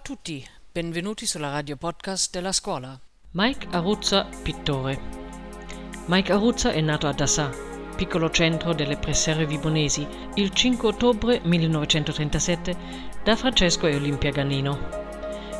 tutti, 0.00 0.44
benvenuti 0.72 1.24
sulla 1.24 1.52
radio 1.52 1.76
podcast 1.76 2.32
della 2.32 2.50
scuola. 2.50 2.98
Mike 3.30 3.68
Aruzza, 3.70 4.26
pittore. 4.42 5.00
Mike 6.06 6.32
Aruzza 6.32 6.72
è 6.72 6.80
nato 6.80 7.06
a 7.06 7.12
Dassà, 7.12 7.48
piccolo 7.94 8.28
centro 8.28 8.74
delle 8.74 8.96
preserve 8.96 9.46
vibonesi, 9.46 10.04
il 10.34 10.50
5 10.50 10.88
ottobre 10.88 11.40
1937 11.44 12.76
da 13.22 13.36
Francesco 13.36 13.86
e 13.86 13.94
Olimpia 13.94 14.32
Gannino. 14.32 14.76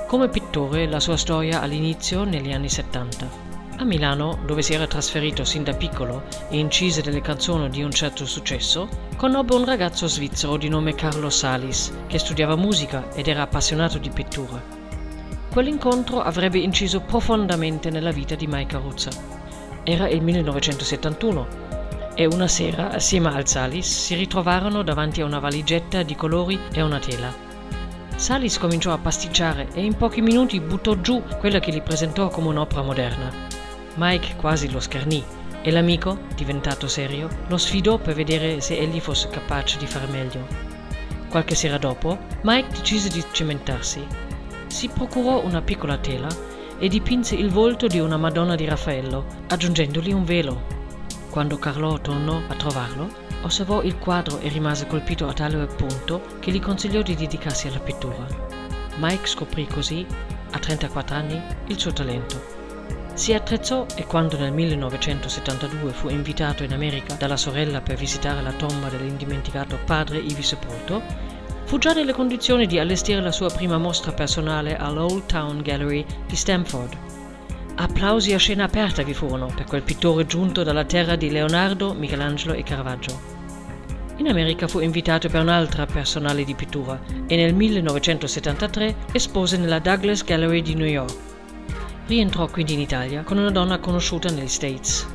Come 0.09 0.29
pittore 0.29 0.89
la 0.89 0.99
sua 0.99 1.17
storia 1.17 1.61
all'inizio 1.61 2.25
negli 2.25 2.51
anni 2.51 2.69
70. 2.69 3.48
A 3.81 3.85
Milano, 3.85 4.41
dove 4.45 4.61
si 4.63 4.75
era 4.75 4.89
trasferito 4.89 5.45
sin 5.45 5.63
da 5.63 5.73
piccolo 5.73 6.25
e 6.49 6.59
incise 6.59 7.01
delle 7.01 7.21
canzoni 7.21 7.71
di 7.71 7.85
un 7.85 7.93
certo 7.93 8.27
successo, 8.27 8.89
conobbe 9.17 9.55
un 9.55 9.65
ragazzo 9.65 10.09
svizzero 10.09 10.57
di 10.57 10.69
nome 10.69 10.97
Carlo 10.97 11.31
Salis, 11.31 11.93
che 12.09 12.19
studiava 12.19 12.57
musica 12.57 13.09
ed 13.15 13.29
era 13.29 13.43
appassionato 13.43 13.99
di 13.99 14.11
pittura. 14.11 14.61
Quell'incontro 15.53 16.21
avrebbe 16.21 16.59
inciso 16.59 17.03
profondamente 17.03 17.89
nella 17.91 18.11
vita 18.11 18.35
di 18.35 18.49
Mike 18.49 18.75
Aruzza. 18.75 19.11
Era 19.85 20.09
il 20.09 20.23
1971 20.23 21.47
e 22.17 22.27
una 22.27 22.49
sera, 22.49 22.91
assieme 22.91 23.33
al 23.33 23.47
Salis, 23.47 23.87
si 23.87 24.17
ritrovarono 24.17 24.83
davanti 24.83 25.21
a 25.21 25.25
una 25.25 25.39
valigetta 25.39 26.03
di 26.03 26.17
colori 26.17 26.59
e 26.73 26.83
una 26.83 26.99
tela. 26.99 27.33
Salis 28.17 28.59
cominciò 28.59 28.93
a 28.93 28.99
pasticciare 28.99 29.69
e 29.73 29.85
in 29.85 29.95
pochi 29.95 30.21
minuti 30.21 30.59
buttò 30.59 30.97
giù 30.97 31.23
quella 31.39 31.61
che 31.61 31.71
gli 31.71 31.81
presentò 31.81 32.29
come 32.29 32.49
un'opera 32.49 32.83
moderna. 32.83 33.58
Mike 33.97 34.37
quasi 34.37 34.71
lo 34.71 34.81
schernì 34.81 35.25
e 35.63 35.71
l'amico, 35.71 36.19
diventato 36.35 36.87
serio, 36.87 37.29
lo 37.49 37.57
sfidò 37.57 37.99
per 37.99 38.15
vedere 38.15 38.61
se 38.61 38.79
egli 38.79 39.01
fosse 39.01 39.29
capace 39.29 39.79
di 39.79 39.87
fare 39.87 40.07
meglio. 40.07 40.47
Qualche 41.29 41.55
sera 41.55 41.79
dopo, 41.79 42.19
Mike 42.43 42.77
decise 42.77 43.09
di 43.09 43.23
cimentarsi. 43.33 44.07
Si 44.67 44.89
procurò 44.89 45.45
una 45.45 45.61
piccola 45.61 45.99
tela 45.99 46.29
e 46.79 46.89
dipinse 46.89 47.35
il 47.35 47.51
volto 47.51 47.87
di 47.87 47.99
una 47.99 48.17
Madonna 48.17 48.55
di 48.55 48.65
Raffaello, 48.65 49.27
aggiungendogli 49.49 50.13
un 50.13 50.25
velo. 50.25 50.77
Quando 51.29 51.59
Carlo 51.59 52.01
tornò 52.01 52.41
a 52.49 52.55
trovarlo, 52.55 53.11
osservò 53.43 53.83
il 53.83 53.99
quadro 53.99 54.39
e 54.39 54.49
rimase 54.49 54.87
colpito 54.87 55.27
a 55.27 55.33
tale 55.33 55.67
punto 55.67 56.23
che 56.39 56.51
gli 56.51 56.61
consigliò 56.61 57.03
di 57.03 57.15
dedicarsi 57.15 57.69
alla 57.69 57.81
pittura. 57.81 58.27
Mike 58.97 59.27
scoprì 59.27 59.67
così, 59.67 60.07
a 60.51 60.59
34 60.59 61.15
anni, 61.15 61.43
il 61.67 61.79
suo 61.79 61.93
talento. 61.93 62.58
Si 63.19 63.35
attrezzò 63.35 63.85
e 63.97 64.07
quando 64.07 64.39
nel 64.39 64.53
1972 64.53 65.91
fu 65.91 66.09
invitato 66.09 66.63
in 66.63 66.73
America 66.73 67.15
dalla 67.15 67.37
sorella 67.37 67.81
per 67.81 67.97
visitare 67.97 68.41
la 68.43 68.53
tomba 68.53 68.89
dell'indimenticato 68.89 69.77
padre 69.85 70.19
ivi 70.19 70.41
sepolto, 70.41 71.03
fu 71.65 71.79
già 71.79 71.93
nelle 71.95 72.13
condizioni 72.13 72.69
di 72.69 72.79
allestire 72.79 73.21
la 73.21 73.33
sua 73.33 73.51
prima 73.51 73.77
mostra 73.77 74.13
personale 74.13 74.77
all'Old 74.77 75.27
Town 75.27 75.63
Gallery 75.63 76.07
di 76.29 76.37
Stamford. 76.37 76.97
Applausi 77.75 78.35
a 78.35 78.39
scena 78.39 78.63
aperta 78.63 79.03
vi 79.03 79.15
furono 79.15 79.51
per 79.53 79.67
quel 79.67 79.83
pittore 79.83 80.25
giunto 80.25 80.63
dalla 80.63 80.85
terra 80.85 81.17
di 81.17 81.29
Leonardo, 81.29 81.95
Michelangelo 81.95 82.55
e 82.55 82.63
Caravaggio. 82.63 83.21
In 84.19 84.29
America 84.29 84.69
fu 84.69 84.79
invitato 84.79 85.29
per 85.29 85.41
un'altra 85.41 85.87
personale 85.87 86.45
di 86.45 86.55
pittura 86.55 87.01
e 87.27 87.35
nel 87.35 87.53
1973 87.53 88.95
espose 89.11 89.57
nella 89.57 89.81
Douglas 89.81 90.23
Gallery 90.23 90.63
di 90.63 90.75
New 90.77 90.87
York. 90.87 91.28
Rientrò 92.09 92.47
quindi 92.49 92.73
in 92.73 92.81
Italia 92.81 93.23
con 93.23 93.37
una 93.37 93.51
donna 93.51 93.79
conosciuta 93.81 94.31
negli 94.31 94.49
States. 94.49 95.07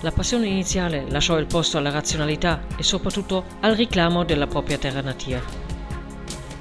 La 0.00 0.10
passione 0.10 0.48
iniziale 0.48 1.08
lasciò 1.08 1.38
il 1.38 1.46
posto 1.46 1.78
alla 1.78 1.92
razionalità 1.92 2.62
e 2.76 2.82
soprattutto 2.82 3.44
al 3.60 3.76
richiamo 3.76 4.24
della 4.24 4.48
propria 4.48 4.76
terra 4.76 5.02
natia. 5.02 5.40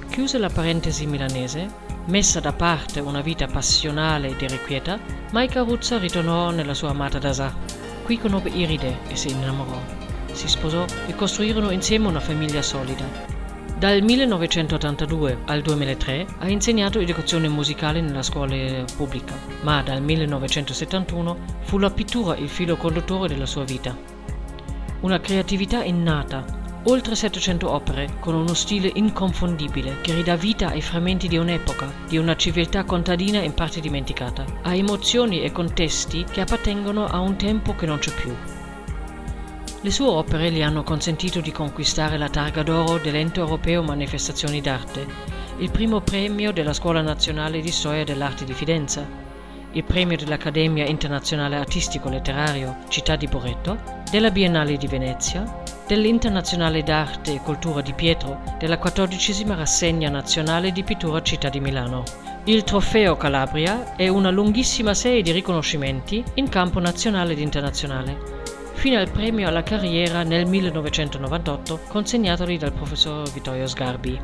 Chiuse 0.07 0.37
la 0.37 0.51
parentesi 0.51 1.07
milanese, 1.07 1.67
messa 2.05 2.39
da 2.39 2.53
parte 2.53 2.99
una 2.99 3.21
vita 3.21 3.47
passionale 3.47 4.27
ed 4.27 4.39
irrequieta, 4.39 4.99
Mike 5.31 5.57
Aruzza 5.57 5.97
ritornò 5.97 6.51
nella 6.51 6.75
sua 6.75 6.91
amata 6.91 7.17
Dasà. 7.17 7.51
Qui 8.03 8.19
conobbe 8.19 8.49
Iride 8.49 8.99
e 9.07 9.15
si 9.15 9.31
innamorò. 9.31 9.81
Si 10.31 10.47
sposò 10.47 10.85
e 11.07 11.15
costruirono 11.15 11.71
insieme 11.71 12.07
una 12.07 12.19
famiglia 12.19 12.61
solida. 12.61 13.38
Dal 13.79 14.01
1982 14.01 15.43
al 15.45 15.61
2003 15.61 16.25
ha 16.39 16.49
insegnato 16.49 16.99
educazione 16.99 17.47
musicale 17.47 18.01
nella 18.01 18.23
scuola 18.23 18.83
pubblica, 18.97 19.33
ma 19.61 19.81
dal 19.81 20.01
1971 20.01 21.37
fu 21.61 21.77
la 21.77 21.89
pittura 21.89 22.35
il 22.35 22.49
filo 22.49 22.75
conduttore 22.75 23.29
della 23.29 23.45
sua 23.45 23.63
vita. 23.63 23.97
Una 24.99 25.21
creatività 25.21 25.81
innata, 25.81 26.43
oltre 26.83 27.15
700 27.15 27.71
opere 27.71 28.15
con 28.19 28.35
uno 28.35 28.53
stile 28.53 28.91
inconfondibile 28.95 30.01
che 30.01 30.13
ridà 30.13 30.35
vita 30.35 30.67
ai 30.67 30.81
frammenti 30.81 31.29
di 31.29 31.37
un'epoca, 31.37 31.89
di 32.09 32.17
una 32.17 32.35
civiltà 32.35 32.83
contadina 32.83 33.39
in 33.39 33.53
parte 33.53 33.79
dimenticata, 33.79 34.43
a 34.63 34.75
emozioni 34.75 35.41
e 35.41 35.53
contesti 35.53 36.25
che 36.29 36.41
appartengono 36.41 37.05
a 37.05 37.19
un 37.21 37.37
tempo 37.37 37.73
che 37.75 37.85
non 37.85 37.99
c'è 37.99 38.11
più. 38.13 38.58
Le 39.81 39.91
sue 39.91 40.07
opere 40.07 40.51
gli 40.51 40.61
hanno 40.61 40.83
consentito 40.83 41.39
di 41.39 41.53
conquistare 41.53 42.17
la 42.17 42.27
targa 42.27 42.63
d'oro 42.63 42.97
dell'Ente 42.97 43.39
Europeo 43.39 43.81
Manifestazioni 43.81 44.59
d'Arte, 44.59 45.07
il 45.59 45.71
primo 45.71 46.01
premio 46.01 46.51
della 46.51 46.73
Scuola 46.73 46.99
Nazionale 47.01 47.61
di 47.61 47.71
Storia 47.71 48.03
dell'Arte 48.03 48.43
di 48.43 48.51
Fidenza, 48.51 49.07
il 49.71 49.83
premio 49.85 50.17
dell'Accademia 50.17 50.85
Internazionale 50.85 51.55
Artistico 51.55 52.09
Letterario 52.09 52.79
Città 52.89 53.15
di 53.15 53.27
Boretto, 53.27 53.77
della 54.11 54.31
Biennale 54.31 54.75
di 54.75 54.87
Venezia, 54.87 55.63
dell'Internazionale 55.87 56.83
d'Arte 56.83 57.35
e 57.35 57.39
Cultura 57.39 57.79
di 57.79 57.93
Pietro, 57.93 58.41
della 58.59 58.79
quattordicesima 58.79 59.55
rassegna 59.55 60.09
nazionale 60.09 60.73
di 60.73 60.83
pittura 60.83 61.21
Città 61.21 61.47
di 61.47 61.61
Milano. 61.61 62.03
Il 62.43 62.65
Trofeo 62.65 63.15
Calabria 63.15 63.95
è 63.95 64.09
una 64.09 64.29
lunghissima 64.29 64.93
serie 64.93 65.21
di 65.21 65.31
riconoscimenti 65.31 66.21
in 66.33 66.49
campo 66.49 66.81
nazionale 66.81 67.31
ed 67.31 67.39
internazionale 67.39 68.39
fino 68.79 68.97
al 68.97 69.11
premio 69.11 69.45
alla 69.45 69.61
carriera 69.61 70.23
nel 70.23 70.45
1998 70.47 71.81
consegnatogli 71.89 72.57
dal 72.57 72.71
professor 72.71 73.29
Vittorio 73.29 73.67
Sgarbi. 73.67 74.17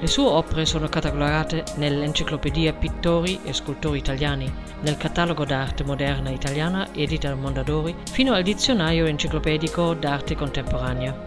Le 0.00 0.06
sue 0.06 0.24
opere 0.24 0.64
sono 0.64 0.88
catalogate 0.88 1.64
nell'Enciclopedia 1.76 2.72
Pittori 2.72 3.40
e 3.44 3.52
Scultori 3.52 3.98
Italiani, 3.98 4.50
nel 4.80 4.96
Catalogo 4.96 5.44
d'arte 5.44 5.84
moderna 5.84 6.30
italiana 6.30 6.88
edita 6.94 7.28
da 7.28 7.34
Mondadori, 7.34 7.94
fino 8.10 8.32
al 8.32 8.42
Dizionario 8.42 9.04
enciclopedico 9.04 9.92
d'arte 9.92 10.34
contemporanea. 10.34 11.22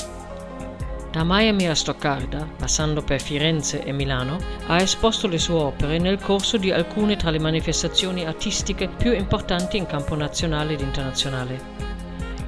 Da 1.12 1.22
Miami 1.24 1.68
a 1.68 1.76
Stoccarda, 1.76 2.48
passando 2.58 3.04
per 3.04 3.22
Firenze 3.22 3.84
e 3.84 3.92
Milano, 3.92 4.40
ha 4.66 4.82
esposto 4.82 5.28
le 5.28 5.38
sue 5.38 5.60
opere 5.60 6.00
nel 6.00 6.20
corso 6.20 6.58
di 6.58 6.72
alcune 6.72 7.18
tra 7.18 7.30
le 7.30 7.38
manifestazioni 7.38 8.26
artistiche 8.26 8.88
più 8.88 9.14
importanti 9.14 9.78
in 9.78 9.86
campo 9.86 10.16
nazionale 10.16 10.74
ed 10.74 10.80
internazionale. 10.80 12.02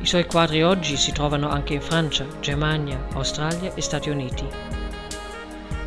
I 0.06 0.08
suoi 0.08 0.28
quadri 0.28 0.62
oggi 0.62 0.98
si 0.98 1.12
trovano 1.12 1.50
anche 1.50 1.74
in 1.74 1.82
Francia, 1.82 2.28
Germania, 2.40 3.08
Australia 3.14 3.74
e 3.74 3.82
Stati 3.82 4.12
Uniti. 4.12 4.46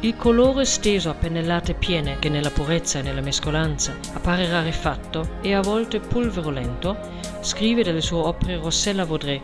Il 0.01 0.17
colore 0.17 0.65
steso 0.65 1.09
a 1.09 1.15
pennellate 1.15 1.75
piene, 1.75 2.19
che 2.19 2.29
nella 2.29 2.51
purezza 2.51 2.99
e 2.99 3.03
nella 3.03 3.21
mescolanza 3.21 3.97
appare 4.15 4.51
rarefatto 4.51 5.39
e 5.41 5.55
a 5.55 5.61
volte 5.61 6.01
pulverulento, 6.01 6.99
scrive 7.43 7.85
delle 7.85 8.01
sue 8.01 8.19
opere 8.19 8.57
Rossella 8.57 9.05
Vaudrey, 9.05 9.41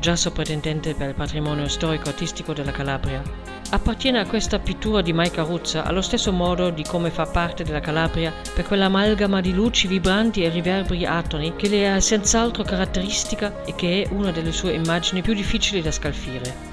già 0.00 0.16
soprintendente 0.16 0.94
per 0.94 1.10
il 1.10 1.14
patrimonio 1.14 1.68
storico-artistico 1.68 2.52
della 2.52 2.72
Calabria, 2.72 3.22
appartiene 3.70 4.18
a 4.18 4.26
questa 4.26 4.58
pittura 4.58 5.02
di 5.02 5.12
Mike 5.12 5.40
Aruzza 5.40 5.84
allo 5.84 6.00
stesso 6.00 6.32
modo 6.32 6.70
di 6.70 6.82
come 6.82 7.10
fa 7.10 7.26
parte 7.26 7.62
della 7.62 7.80
Calabria 7.80 8.32
per 8.54 8.66
quell'amalgama 8.66 9.40
di 9.40 9.52
luci 9.52 9.86
vibranti 9.86 10.42
e 10.42 10.48
riverberi 10.48 11.04
atoni 11.04 11.54
che 11.54 11.68
le 11.68 11.94
è 11.94 12.00
senz'altro 12.00 12.64
caratteristica 12.64 13.62
e 13.64 13.74
che 13.74 14.02
è 14.02 14.12
una 14.12 14.32
delle 14.32 14.52
sue 14.52 14.72
immagini 14.72 15.22
più 15.22 15.34
difficili 15.34 15.82
da 15.82 15.92
scalfire. 15.92 16.68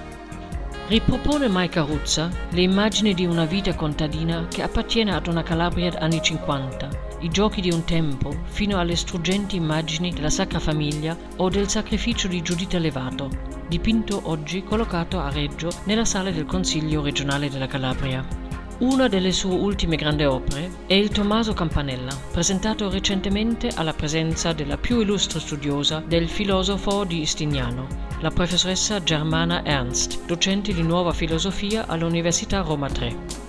Ripropone 0.88 1.48
Mike 1.50 1.80
Aruzza 1.80 2.30
le 2.52 2.62
immagini 2.62 3.14
di 3.14 3.26
una 3.26 3.44
vita 3.44 3.76
contadina 3.76 4.48
che 4.50 4.62
appartiene 4.62 5.14
ad 5.14 5.28
una 5.28 5.44
Calabria 5.44 5.92
anni 6.00 6.22
50, 6.22 7.07
i 7.22 7.30
giochi 7.30 7.62
di 7.62 7.72
un 7.72 7.84
tempo, 7.84 8.36
fino 8.46 8.80
alle 8.80 8.96
struggenti 8.96 9.56
immagini 9.56 10.12
della 10.12 10.30
Sacra 10.30 10.60
Famiglia 10.60 11.18
o 11.38 11.50
del 11.50 11.68
sacrificio 11.68 12.28
di 12.28 12.42
Giuditta 12.42 12.78
Levato, 12.78 13.30
dipinto 13.68 14.22
oggi 14.26 14.64
collocato 14.64 15.20
a 15.20 15.30
Reggio 15.30 15.70
nella 15.86 16.06
sala 16.06 16.30
del 16.30 16.46
Consiglio 16.46 17.02
regionale 17.02 17.50
della 17.50 17.68
Calabria. 17.68 18.46
Una 18.80 19.08
delle 19.08 19.32
sue 19.32 19.56
ultime 19.56 19.96
grandi 19.96 20.24
opere 20.24 20.70
è 20.86 20.94
il 20.94 21.10
Tommaso 21.10 21.54
Campanella, 21.54 22.16
presentato 22.32 22.92
recentemente 22.92 23.70
alla 23.74 23.94
presenza 23.94 24.54
della 24.54 24.78
più 24.78 25.00
illustre 25.00 25.40
studiosa 25.40 26.04
del 26.06 26.30
filosofo 26.30 27.04
di 27.04 27.26
Stignano, 27.26 27.88
la 28.20 28.30
professoressa 28.30 29.02
Germana 29.02 29.66
Ernst, 29.66 30.26
docente 30.28 30.74
di 30.74 30.84
nuova 30.84 31.12
filosofia 31.12 31.88
all'Università 31.88 32.62
Roma 32.62 32.88
3. 32.88 33.47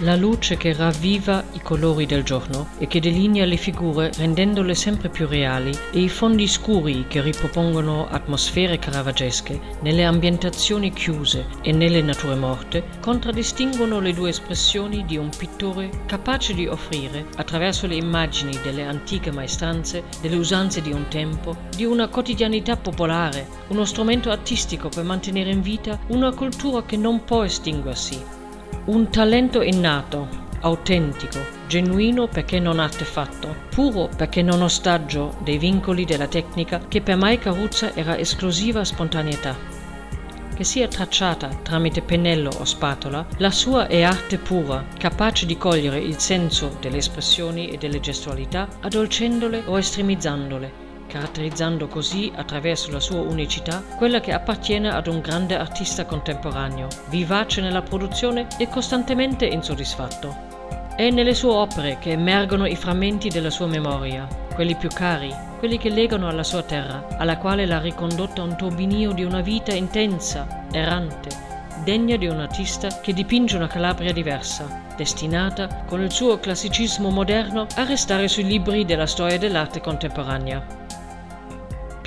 La 0.00 0.16
luce 0.16 0.56
che 0.56 0.72
ravviva 0.72 1.44
i 1.52 1.60
colori 1.60 2.06
del 2.06 2.22
giorno 2.22 2.68
e 2.78 2.86
che 2.86 3.00
delinea 3.00 3.44
le 3.44 3.56
figure 3.56 4.10
rendendole 4.16 4.74
sempre 4.74 5.10
più 5.10 5.26
reali 5.26 5.72
e 5.92 6.00
i 6.00 6.08
fondi 6.08 6.46
scuri 6.46 7.04
che 7.06 7.20
ripropongono 7.20 8.08
atmosfere 8.08 8.78
caravaggesche 8.78 9.60
nelle 9.82 10.04
ambientazioni 10.04 10.90
chiuse 10.92 11.46
e 11.60 11.72
nelle 11.72 12.00
nature 12.00 12.34
morte 12.34 12.84
contraddistinguono 13.00 14.00
le 14.00 14.14
due 14.14 14.30
espressioni 14.30 15.04
di 15.04 15.18
un 15.18 15.28
pittore 15.36 15.90
capace 16.06 16.54
di 16.54 16.66
offrire, 16.66 17.26
attraverso 17.36 17.86
le 17.86 17.96
immagini 17.96 18.58
delle 18.62 18.84
antiche 18.84 19.30
maestranze, 19.30 20.04
delle 20.22 20.36
usanze 20.36 20.80
di 20.80 20.92
un 20.92 21.08
tempo, 21.08 21.56
di 21.76 21.84
una 21.84 22.08
quotidianità 22.08 22.76
popolare, 22.76 23.46
uno 23.68 23.84
strumento 23.84 24.30
artistico 24.30 24.88
per 24.88 25.04
mantenere 25.04 25.50
in 25.50 25.60
vita 25.60 25.98
una 26.08 26.32
cultura 26.32 26.82
che 26.84 26.96
non 26.96 27.24
può 27.24 27.44
estinguersi 27.44 28.38
un 28.86 29.10
talento 29.10 29.60
innato, 29.60 30.26
autentico, 30.60 31.38
genuino 31.66 32.28
perché 32.28 32.58
non 32.58 32.80
artefatto, 32.80 33.54
puro 33.68 34.08
perché 34.16 34.42
non 34.42 34.62
ostaggio 34.62 35.36
dei 35.42 35.58
vincoli 35.58 36.06
della 36.06 36.26
tecnica 36.26 36.80
che 36.88 37.02
per 37.02 37.16
Mai 37.16 37.38
Caruzza 37.38 37.94
era 37.94 38.16
esclusiva 38.16 38.82
spontaneità. 38.82 39.54
Che 40.54 40.64
sia 40.64 40.88
tracciata 40.88 41.48
tramite 41.62 42.02
pennello 42.02 42.50
o 42.58 42.64
spatola, 42.64 43.26
la 43.36 43.50
sua 43.50 43.86
è 43.86 44.02
arte 44.02 44.38
pura, 44.38 44.84
capace 44.98 45.44
di 45.44 45.56
cogliere 45.56 45.98
il 45.98 46.18
senso 46.18 46.76
delle 46.80 46.98
espressioni 46.98 47.68
e 47.68 47.76
delle 47.76 48.00
gestualità, 48.00 48.66
addolcendole 48.80 49.62
o 49.66 49.78
estremizzandole, 49.78 50.88
caratterizzando 51.10 51.88
così, 51.88 52.30
attraverso 52.34 52.92
la 52.92 53.00
sua 53.00 53.20
unicità, 53.20 53.82
quella 53.96 54.20
che 54.20 54.32
appartiene 54.32 54.88
ad 54.88 55.08
un 55.08 55.20
grande 55.20 55.56
artista 55.56 56.06
contemporaneo, 56.06 56.86
vivace 57.08 57.60
nella 57.60 57.82
produzione 57.82 58.46
e 58.56 58.68
costantemente 58.68 59.44
insoddisfatto. 59.44 60.48
È 60.94 61.10
nelle 61.10 61.34
sue 61.34 61.50
opere 61.50 61.98
che 61.98 62.12
emergono 62.12 62.66
i 62.66 62.76
frammenti 62.76 63.28
della 63.28 63.50
sua 63.50 63.66
memoria, 63.66 64.28
quelli 64.54 64.76
più 64.76 64.88
cari, 64.88 65.34
quelli 65.58 65.78
che 65.78 65.88
legano 65.88 66.28
alla 66.28 66.44
sua 66.44 66.62
terra, 66.62 67.06
alla 67.18 67.38
quale 67.38 67.66
l'ha 67.66 67.80
ricondotta 67.80 68.42
un 68.42 68.56
turbinio 68.56 69.12
di 69.12 69.24
una 69.24 69.40
vita 69.40 69.72
intensa, 69.72 70.66
errante, 70.70 71.28
degna 71.84 72.16
di 72.16 72.26
un 72.26 72.38
artista 72.38 73.00
che 73.00 73.12
dipinge 73.12 73.56
una 73.56 73.66
Calabria 73.66 74.12
diversa, 74.12 74.84
destinata, 74.96 75.84
con 75.86 76.02
il 76.02 76.12
suo 76.12 76.38
classicismo 76.38 77.10
moderno, 77.10 77.66
a 77.76 77.84
restare 77.84 78.28
sui 78.28 78.44
libri 78.44 78.84
della 78.84 79.06
storia 79.06 79.38
dell'arte 79.38 79.80
contemporanea. 79.80 80.79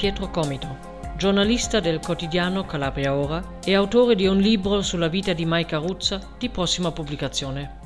Pietro 0.03 0.29
Comito, 0.31 0.67
giornalista 1.15 1.79
del 1.79 2.01
quotidiano 2.01 2.65
Calabria 2.65 3.15
Ora 3.15 3.59
e 3.63 3.73
autore 3.73 4.15
di 4.15 4.27
un 4.27 4.37
libro 4.37 4.81
sulla 4.81 5.07
vita 5.07 5.31
di 5.31 5.45
Mai 5.45 5.63
Caruzza 5.63 6.19
di 6.37 6.49
prossima 6.49 6.91
pubblicazione. 6.91 7.82